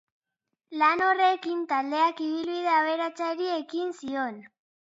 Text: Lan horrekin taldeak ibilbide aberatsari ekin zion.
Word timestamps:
Lan 0.81 1.03
horrekin 1.07 1.59
taldeak 1.73 2.23
ibilbide 2.29 2.73
aberatsari 2.81 3.55
ekin 3.61 3.97
zion. 4.03 4.43